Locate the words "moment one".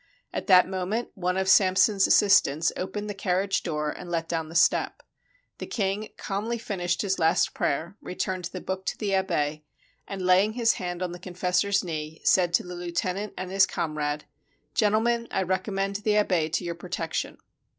0.67-1.37